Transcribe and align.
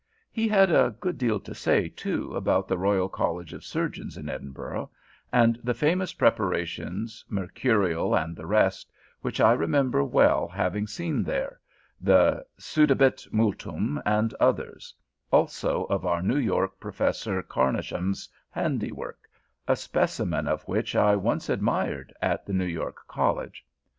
He 0.31 0.47
had 0.47 0.71
a 0.71 0.95
good 0.99 1.19
deal 1.19 1.39
to 1.41 1.53
say, 1.53 1.87
too, 1.87 2.35
about 2.35 2.67
the 2.67 2.75
Royal 2.75 3.07
College 3.07 3.53
of 3.53 3.63
Surgeons 3.63 4.17
in 4.17 4.29
Edinburgh, 4.29 4.89
and 5.31 5.59
the 5.63 5.75
famous 5.75 6.11
preparations, 6.13 7.23
mercurial 7.29 8.15
and 8.17 8.35
the 8.35 8.47
rest, 8.47 8.91
which 9.21 9.39
I 9.39 9.53
remember 9.53 10.03
well 10.03 10.47
having 10.47 10.87
seen 10.87 11.21
there, 11.23 11.59
the 12.01 12.43
"sudabit 12.59 13.31
multum," 13.31 14.01
and 14.03 14.33
others, 14.39 14.91
also 15.29 15.83
of 15.83 16.03
our 16.03 16.23
New 16.23 16.39
York 16.39 16.79
Professor 16.79 17.43
Carnochan's 17.43 18.27
handiwork, 18.49 19.29
a 19.67 19.75
specimen 19.75 20.47
of 20.47 20.63
which 20.63 20.95
I 20.95 21.15
once 21.15 21.47
admired 21.47 22.11
at 22.23 22.47
the 22.47 22.53
New 22.53 22.65
York 22.65 23.01
College. 23.07 23.63